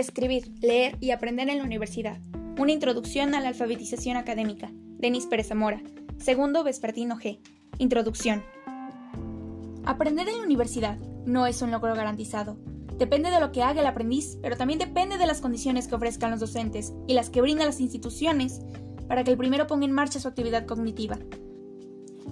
Escribir, 0.00 0.50
leer 0.62 0.96
y 1.00 1.10
aprender 1.10 1.50
en 1.50 1.58
la 1.58 1.64
universidad. 1.64 2.18
Una 2.58 2.72
introducción 2.72 3.34
a 3.34 3.40
la 3.42 3.48
alfabetización 3.48 4.16
académica. 4.16 4.70
Denis 4.72 5.26
Pérez 5.26 5.48
Zamora. 5.48 5.82
Segundo 6.16 6.64
vespertino 6.64 7.18
G. 7.18 7.38
Introducción. 7.76 8.42
Aprender 9.84 10.26
en 10.26 10.38
la 10.38 10.42
universidad 10.42 10.96
no 11.26 11.46
es 11.46 11.60
un 11.60 11.70
logro 11.70 11.94
garantizado. 11.94 12.56
Depende 12.96 13.30
de 13.30 13.40
lo 13.40 13.52
que 13.52 13.62
haga 13.62 13.82
el 13.82 13.86
aprendiz, 13.86 14.38
pero 14.40 14.56
también 14.56 14.78
depende 14.78 15.18
de 15.18 15.26
las 15.26 15.42
condiciones 15.42 15.86
que 15.86 15.96
ofrezcan 15.96 16.30
los 16.30 16.40
docentes 16.40 16.94
y 17.06 17.12
las 17.12 17.28
que 17.28 17.42
brindan 17.42 17.66
las 17.66 17.80
instituciones 17.80 18.62
para 19.06 19.22
que 19.22 19.32
el 19.32 19.36
primero 19.36 19.66
ponga 19.66 19.84
en 19.84 19.92
marcha 19.92 20.18
su 20.18 20.28
actividad 20.28 20.64
cognitiva. 20.64 21.18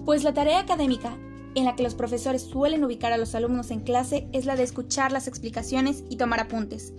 Pues 0.07 0.25
la 0.25 0.33
tarea 0.33 0.61
académica 0.61 1.19
en 1.55 1.67
la 1.67 1.77
que 1.77 1.83
los 1.83 1.95
profesores 1.95 2.41
suelen 2.41 2.83
ubicar 2.83 3.13
a 3.13 3.19
los 3.19 3.35
alumnos 3.35 3.71
en 3.71 3.81
clase 3.81 4.27
es 4.33 4.47
la 4.47 4.57
de 4.57 4.63
escuchar 4.63 5.13
las 5.13 5.29
explicaciones 5.29 6.03
y 6.09 6.17
tomar 6.17 6.41
apuntes, 6.41 6.95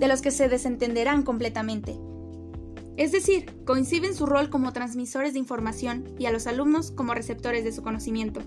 de 0.00 0.08
los 0.08 0.22
que 0.22 0.30
se 0.30 0.48
desentenderán 0.48 1.22
completamente. 1.22 1.96
Es 2.96 3.12
decir, 3.12 3.46
coinciden 3.64 4.14
su 4.14 4.26
rol 4.26 4.50
como 4.50 4.72
transmisores 4.72 5.34
de 5.34 5.38
información 5.38 6.04
y 6.18 6.26
a 6.26 6.32
los 6.32 6.46
alumnos 6.46 6.90
como 6.90 7.14
receptores 7.14 7.64
de 7.64 7.72
su 7.72 7.82
conocimiento. 7.82 8.40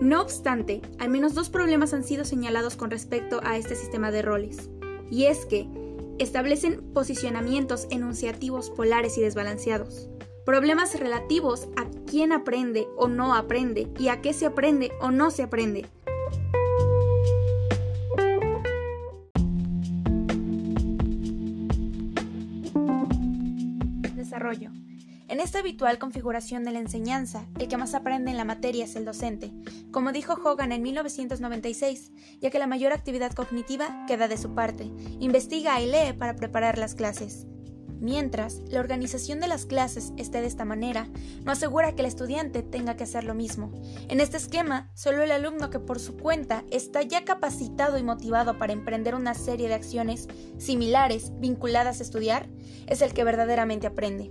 No 0.00 0.20
obstante, 0.20 0.82
al 0.98 1.10
menos 1.10 1.34
dos 1.34 1.48
problemas 1.48 1.94
han 1.94 2.04
sido 2.04 2.24
señalados 2.24 2.76
con 2.76 2.90
respecto 2.90 3.40
a 3.44 3.56
este 3.56 3.76
sistema 3.76 4.10
de 4.10 4.22
roles, 4.22 4.68
y 5.10 5.24
es 5.24 5.46
que 5.46 5.68
establecen 6.18 6.82
posicionamientos 6.92 7.86
enunciativos 7.90 8.70
polares 8.70 9.16
y 9.16 9.22
desbalanceados, 9.22 10.08
problemas 10.44 10.98
relativos 10.98 11.68
a 11.76 11.86
quién 12.06 12.32
aprende 12.32 12.86
o 12.96 13.08
no 13.08 13.34
aprende 13.34 13.88
y 13.98 14.08
a 14.08 14.20
qué 14.20 14.32
se 14.32 14.46
aprende 14.46 14.92
o 15.00 15.10
no 15.10 15.30
se 15.30 15.42
aprende. 15.42 15.86
En 25.28 25.40
esta 25.40 25.58
habitual 25.58 25.98
configuración 25.98 26.62
de 26.62 26.70
la 26.70 26.78
enseñanza, 26.78 27.46
el 27.58 27.66
que 27.66 27.76
más 27.76 27.94
aprende 27.94 28.30
en 28.30 28.36
la 28.36 28.44
materia 28.44 28.84
es 28.84 28.94
el 28.94 29.04
docente, 29.04 29.52
como 29.90 30.12
dijo 30.12 30.34
Hogan 30.34 30.70
en 30.70 30.82
1996, 30.82 32.12
ya 32.40 32.50
que 32.50 32.60
la 32.60 32.68
mayor 32.68 32.92
actividad 32.92 33.32
cognitiva 33.32 34.04
queda 34.06 34.28
de 34.28 34.36
su 34.36 34.54
parte, 34.54 34.84
investiga 35.18 35.80
y 35.80 35.86
lee 35.86 36.12
para 36.16 36.36
preparar 36.36 36.78
las 36.78 36.94
clases. 36.94 37.46
Mientras, 38.00 38.60
la 38.68 38.80
organización 38.80 39.40
de 39.40 39.48
las 39.48 39.64
clases 39.64 40.12
esté 40.16 40.40
de 40.40 40.46
esta 40.46 40.64
manera, 40.64 41.08
no 41.44 41.52
asegura 41.52 41.94
que 41.94 42.02
el 42.02 42.06
estudiante 42.06 42.62
tenga 42.62 42.96
que 42.96 43.04
hacer 43.04 43.24
lo 43.24 43.34
mismo. 43.34 43.72
En 44.08 44.20
este 44.20 44.36
esquema, 44.36 44.90
solo 44.94 45.22
el 45.22 45.30
alumno 45.30 45.70
que 45.70 45.80
por 45.80 45.98
su 45.98 46.16
cuenta 46.16 46.64
está 46.70 47.02
ya 47.02 47.24
capacitado 47.24 47.96
y 47.98 48.02
motivado 48.02 48.58
para 48.58 48.72
emprender 48.72 49.14
una 49.14 49.34
serie 49.34 49.68
de 49.68 49.74
acciones 49.74 50.28
similares 50.58 51.32
vinculadas 51.38 52.00
a 52.00 52.02
estudiar, 52.02 52.48
es 52.86 53.00
el 53.00 53.14
que 53.14 53.24
verdaderamente 53.24 53.86
aprende. 53.86 54.30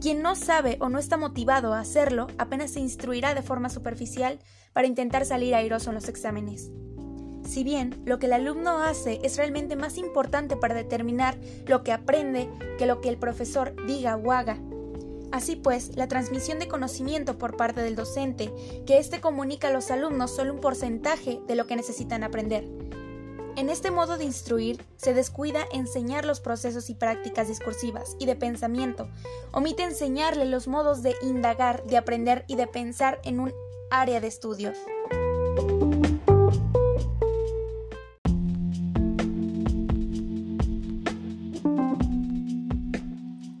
Quien 0.00 0.22
no 0.22 0.36
sabe 0.36 0.76
o 0.80 0.88
no 0.88 0.98
está 0.98 1.16
motivado 1.16 1.74
a 1.74 1.80
hacerlo 1.80 2.28
apenas 2.38 2.70
se 2.70 2.80
instruirá 2.80 3.34
de 3.34 3.42
forma 3.42 3.70
superficial 3.70 4.38
para 4.72 4.86
intentar 4.86 5.24
salir 5.24 5.54
airoso 5.54 5.90
en 5.90 5.94
los 5.94 6.08
exámenes. 6.08 6.70
Si 7.46 7.62
bien 7.62 8.02
lo 8.04 8.18
que 8.18 8.26
el 8.26 8.32
alumno 8.32 8.82
hace 8.82 9.20
es 9.22 9.36
realmente 9.36 9.76
más 9.76 9.98
importante 9.98 10.56
para 10.56 10.74
determinar 10.74 11.38
lo 11.66 11.82
que 11.84 11.92
aprende 11.92 12.50
que 12.78 12.86
lo 12.86 13.00
que 13.00 13.08
el 13.08 13.18
profesor 13.18 13.74
diga 13.86 14.16
o 14.16 14.32
haga. 14.32 14.58
Así 15.32 15.56
pues, 15.56 15.96
la 15.96 16.08
transmisión 16.08 16.58
de 16.58 16.68
conocimiento 16.68 17.38
por 17.38 17.56
parte 17.56 17.82
del 17.82 17.96
docente, 17.96 18.52
que 18.86 18.98
éste 18.98 19.20
comunica 19.20 19.68
a 19.68 19.72
los 19.72 19.90
alumnos 19.90 20.34
solo 20.34 20.54
un 20.54 20.60
porcentaje 20.60 21.40
de 21.46 21.54
lo 21.54 21.66
que 21.66 21.76
necesitan 21.76 22.24
aprender. 22.24 22.64
En 23.56 23.70
este 23.70 23.90
modo 23.90 24.18
de 24.18 24.24
instruir 24.24 24.84
se 24.96 25.14
descuida 25.14 25.64
enseñar 25.72 26.26
los 26.26 26.40
procesos 26.40 26.90
y 26.90 26.94
prácticas 26.94 27.48
discursivas 27.48 28.16
y 28.18 28.26
de 28.26 28.36
pensamiento, 28.36 29.08
omite 29.52 29.82
enseñarle 29.82 30.44
los 30.44 30.68
modos 30.68 31.02
de 31.02 31.14
indagar, 31.22 31.84
de 31.84 31.96
aprender 31.96 32.44
y 32.48 32.56
de 32.56 32.66
pensar 32.66 33.18
en 33.24 33.40
un 33.40 33.52
área 33.90 34.20
de 34.20 34.26
estudios. 34.26 34.76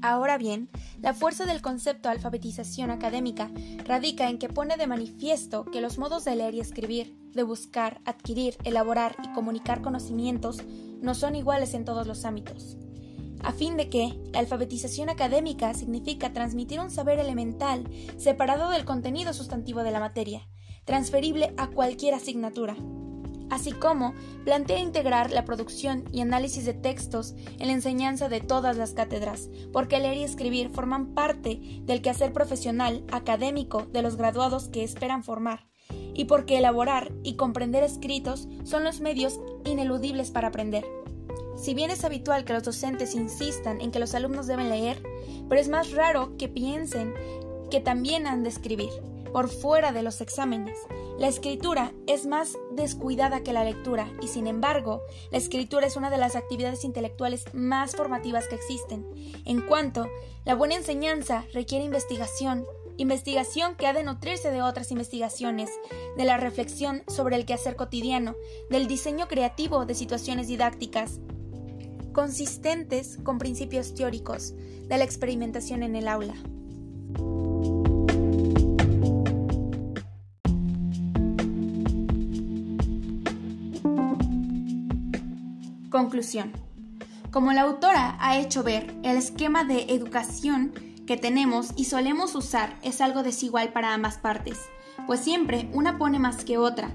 Ahora 0.06 0.38
bien, 0.38 0.70
la 1.00 1.14
fuerza 1.14 1.46
del 1.46 1.60
concepto 1.60 2.08
alfabetización 2.08 2.92
académica 2.92 3.50
radica 3.84 4.30
en 4.30 4.38
que 4.38 4.48
pone 4.48 4.76
de 4.76 4.86
manifiesto 4.86 5.64
que 5.64 5.80
los 5.80 5.98
modos 5.98 6.24
de 6.24 6.36
leer 6.36 6.54
y 6.54 6.60
escribir, 6.60 7.18
de 7.32 7.42
buscar, 7.42 8.00
adquirir, 8.04 8.56
elaborar 8.62 9.16
y 9.24 9.32
comunicar 9.32 9.82
conocimientos 9.82 10.60
no 11.00 11.16
son 11.16 11.34
iguales 11.34 11.74
en 11.74 11.84
todos 11.84 12.06
los 12.06 12.24
ámbitos. 12.24 12.76
A 13.42 13.50
fin 13.50 13.76
de 13.76 13.90
que 13.90 14.16
la 14.32 14.38
alfabetización 14.38 15.08
académica 15.08 15.74
significa 15.74 16.32
transmitir 16.32 16.78
un 16.78 16.92
saber 16.92 17.18
elemental 17.18 17.82
separado 18.16 18.70
del 18.70 18.84
contenido 18.84 19.32
sustantivo 19.32 19.82
de 19.82 19.90
la 19.90 19.98
materia, 19.98 20.48
transferible 20.84 21.52
a 21.56 21.66
cualquier 21.66 22.14
asignatura 22.14 22.76
así 23.50 23.72
como 23.72 24.14
plantea 24.44 24.78
integrar 24.78 25.30
la 25.30 25.44
producción 25.44 26.04
y 26.12 26.20
análisis 26.20 26.64
de 26.64 26.74
textos 26.74 27.34
en 27.58 27.68
la 27.68 27.72
enseñanza 27.72 28.28
de 28.28 28.40
todas 28.40 28.76
las 28.76 28.92
cátedras, 28.92 29.48
porque 29.72 29.98
leer 29.98 30.16
y 30.16 30.24
escribir 30.24 30.70
forman 30.70 31.14
parte 31.14 31.60
del 31.82 32.02
quehacer 32.02 32.32
profesional 32.32 33.04
académico 33.10 33.86
de 33.92 34.02
los 34.02 34.16
graduados 34.16 34.68
que 34.68 34.84
esperan 34.84 35.24
formar, 35.24 35.66
y 36.14 36.24
porque 36.24 36.58
elaborar 36.58 37.12
y 37.22 37.36
comprender 37.36 37.82
escritos 37.82 38.48
son 38.64 38.84
los 38.84 39.00
medios 39.00 39.40
ineludibles 39.64 40.30
para 40.30 40.48
aprender. 40.48 40.84
Si 41.56 41.72
bien 41.72 41.90
es 41.90 42.04
habitual 42.04 42.44
que 42.44 42.52
los 42.52 42.64
docentes 42.64 43.14
insistan 43.14 43.80
en 43.80 43.90
que 43.90 43.98
los 43.98 44.14
alumnos 44.14 44.46
deben 44.46 44.68
leer, 44.68 45.02
pero 45.48 45.60
es 45.60 45.68
más 45.68 45.92
raro 45.92 46.36
que 46.36 46.48
piensen 46.48 47.14
que 47.70 47.80
también 47.80 48.26
han 48.26 48.42
de 48.42 48.50
escribir 48.50 48.90
por 49.32 49.48
fuera 49.48 49.92
de 49.92 50.02
los 50.02 50.20
exámenes. 50.20 50.78
La 51.18 51.28
escritura 51.28 51.94
es 52.06 52.26
más 52.26 52.58
descuidada 52.72 53.42
que 53.42 53.54
la 53.54 53.64
lectura 53.64 54.12
y 54.20 54.28
sin 54.28 54.46
embargo, 54.46 55.00
la 55.30 55.38
escritura 55.38 55.86
es 55.86 55.96
una 55.96 56.10
de 56.10 56.18
las 56.18 56.36
actividades 56.36 56.84
intelectuales 56.84 57.44
más 57.54 57.96
formativas 57.96 58.48
que 58.48 58.56
existen, 58.56 59.06
en 59.46 59.62
cuanto 59.62 60.10
la 60.44 60.54
buena 60.54 60.74
enseñanza 60.74 61.46
requiere 61.54 61.86
investigación, 61.86 62.66
investigación 62.98 63.76
que 63.76 63.86
ha 63.86 63.94
de 63.94 64.04
nutrirse 64.04 64.50
de 64.50 64.60
otras 64.60 64.90
investigaciones, 64.90 65.70
de 66.18 66.24
la 66.26 66.36
reflexión 66.36 67.02
sobre 67.08 67.36
el 67.36 67.46
quehacer 67.46 67.76
cotidiano, 67.76 68.34
del 68.68 68.86
diseño 68.86 69.26
creativo 69.26 69.86
de 69.86 69.94
situaciones 69.94 70.48
didácticas, 70.48 71.20
consistentes 72.12 73.16
con 73.22 73.38
principios 73.38 73.94
teóricos, 73.94 74.54
de 74.82 74.98
la 74.98 75.04
experimentación 75.04 75.82
en 75.82 75.96
el 75.96 76.08
aula. 76.08 76.34
Conclusión. 85.90 86.52
Como 87.30 87.52
la 87.52 87.62
autora 87.62 88.16
ha 88.20 88.38
hecho 88.38 88.62
ver, 88.62 88.94
el 89.02 89.16
esquema 89.16 89.64
de 89.64 89.86
educación 89.94 90.72
que 91.06 91.16
tenemos 91.16 91.72
y 91.76 91.84
solemos 91.84 92.34
usar 92.34 92.78
es 92.82 93.00
algo 93.00 93.22
desigual 93.22 93.72
para 93.72 93.94
ambas 93.94 94.18
partes, 94.18 94.58
pues 95.06 95.20
siempre 95.20 95.68
una 95.72 95.98
pone 95.98 96.18
más 96.18 96.44
que 96.44 96.58
otra 96.58 96.90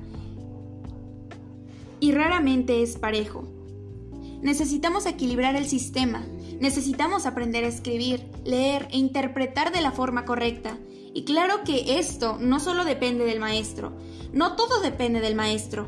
y 2.01 2.11
raramente 2.11 2.81
es 2.81 2.97
parejo. 2.97 3.47
Necesitamos 4.41 5.05
equilibrar 5.05 5.55
el 5.55 5.67
sistema, 5.67 6.25
necesitamos 6.59 7.25
aprender 7.25 7.63
a 7.63 7.69
escribir, 7.69 8.27
leer 8.43 8.87
e 8.91 8.97
interpretar 8.97 9.71
de 9.71 9.81
la 9.81 9.91
forma 9.91 10.25
correcta. 10.25 10.77
Y 11.13 11.23
claro 11.23 11.63
que 11.63 11.99
esto 11.99 12.37
no 12.39 12.59
solo 12.59 12.83
depende 12.83 13.23
del 13.23 13.39
maestro, 13.39 13.93
no 14.33 14.55
todo 14.55 14.81
depende 14.81 15.21
del 15.21 15.35
maestro, 15.35 15.87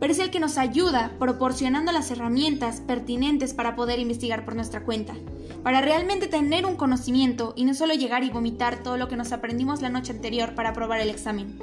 pero 0.00 0.12
es 0.12 0.18
el 0.18 0.30
que 0.30 0.40
nos 0.40 0.58
ayuda 0.58 1.12
proporcionando 1.18 1.92
las 1.92 2.10
herramientas 2.10 2.80
pertinentes 2.80 3.54
para 3.54 3.76
poder 3.76 3.98
investigar 3.98 4.44
por 4.44 4.54
nuestra 4.54 4.84
cuenta, 4.84 5.14
para 5.62 5.80
realmente 5.80 6.26
tener 6.26 6.66
un 6.66 6.76
conocimiento 6.76 7.52
y 7.56 7.64
no 7.64 7.74
solo 7.74 7.94
llegar 7.94 8.24
y 8.24 8.30
vomitar 8.30 8.82
todo 8.82 8.96
lo 8.96 9.08
que 9.08 9.16
nos 9.16 9.32
aprendimos 9.32 9.82
la 9.82 9.90
noche 9.90 10.12
anterior 10.12 10.54
para 10.54 10.70
aprobar 10.70 11.00
el 11.00 11.10
examen. 11.10 11.58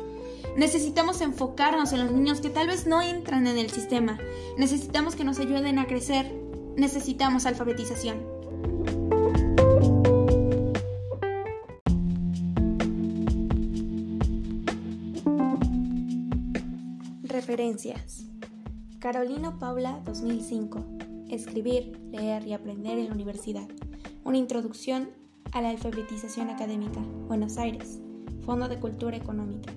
Necesitamos 0.56 1.20
enfocarnos 1.22 1.92
en 1.92 2.04
los 2.04 2.12
niños 2.12 2.40
que 2.40 2.50
tal 2.50 2.68
vez 2.68 2.88
no 2.88 3.02
entran 3.02 3.46
en 3.48 3.58
el 3.58 3.70
sistema. 3.70 4.18
Necesitamos 4.58 5.16
que 5.16 5.26
nos 5.26 5.40
ayuden 5.40 5.80
a 5.80 5.86
crecer. 5.86 6.32
Necesitamos 6.78 7.46
alfabetización. 7.46 8.35
Referencias. 17.36 18.24
Carolino 19.00 19.60
Paula 19.60 20.02
2005. 20.06 20.86
Escribir, 21.28 22.00
leer 22.10 22.48
y 22.48 22.54
aprender 22.54 22.98
en 22.98 23.08
la 23.08 23.14
universidad. 23.14 23.68
Una 24.24 24.38
introducción 24.38 25.10
a 25.52 25.60
la 25.60 25.72
alfabetización 25.72 26.50
académica. 26.50 27.02
Buenos 27.28 27.58
Aires. 27.58 28.00
Fondo 28.46 28.70
de 28.70 28.80
Cultura 28.80 29.18
Económica. 29.18 29.74